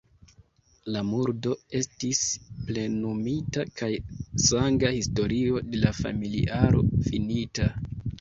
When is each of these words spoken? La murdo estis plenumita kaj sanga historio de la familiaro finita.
La 0.93 1.01
murdo 1.07 1.51
estis 1.79 2.21
plenumita 2.69 3.65
kaj 3.81 3.89
sanga 4.45 4.91
historio 4.95 5.61
de 5.69 5.83
la 5.85 5.93
familiaro 5.99 6.83
finita. 7.11 7.69